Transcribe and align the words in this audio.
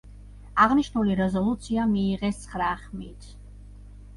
აღნიშნული 0.63 1.17
რეზოლუცია 1.19 1.85
მიიღეს 1.91 2.41
ცხრა 2.47 2.71
ხმით. 2.81 3.29